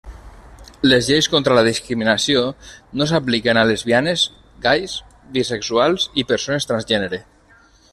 Les 0.91 1.09
lleis 1.09 1.27
contra 1.33 1.57
la 1.59 1.63
discriminació 1.67 2.41
no 3.01 3.07
s'apliquen 3.11 3.61
a 3.63 3.67
lesbianes, 3.73 4.25
gais, 4.67 4.97
bisexuals 5.39 6.09
i 6.23 6.27
persones 6.33 6.69
transgènere. 6.73 7.25